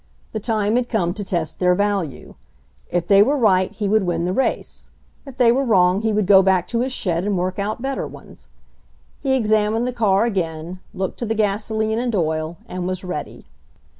[0.31, 2.33] The time had come to test their value.
[2.89, 4.89] If they were right he would win the race;
[5.27, 8.07] if they were wrong he would go back to his shed and work out better
[8.07, 8.47] ones.
[9.21, 13.45] He examined the car again, looked to the gasoline and oil, and was ready.